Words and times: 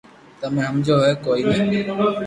تمو 0.39 0.59
ھمجو 0.67 0.95
ھي 1.05 1.11
ڪوئي 1.25 1.41
ني 1.69 1.77